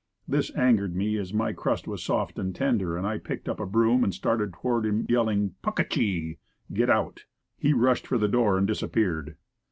[0.27, 3.67] This angered me as my crust was soft and tender and I picked up a
[3.67, 6.39] broom and started toward him yelling "puck a chee"
[6.73, 7.25] (get out) and
[7.67, 9.35] he rushed for the door and disappeared.